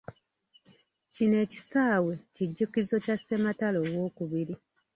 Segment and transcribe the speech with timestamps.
[1.13, 4.55] Kino ekisaawe, kijjukizo kya ssematalo owookubiri.